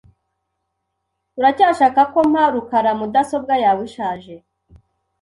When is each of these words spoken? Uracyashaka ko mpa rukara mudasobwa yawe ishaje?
Uracyashaka 1.39 2.01
ko 2.13 2.19
mpa 2.31 2.45
rukara 2.53 2.91
mudasobwa 2.99 3.53
yawe 3.63 3.81
ishaje? 3.89 4.35